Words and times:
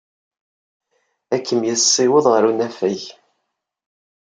Ad 1.35 1.41
kem-yessiweḍ 1.45 2.25
ɣer 2.29 2.43
unafag. 2.51 3.01